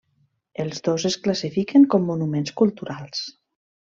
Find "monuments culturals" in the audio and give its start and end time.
2.13-3.23